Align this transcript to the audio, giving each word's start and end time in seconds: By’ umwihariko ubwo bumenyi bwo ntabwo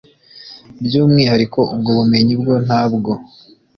By’ 0.83 0.93
umwihariko 1.05 1.59
ubwo 1.73 1.89
bumenyi 1.97 2.33
bwo 2.41 2.55
ntabwo 2.65 3.11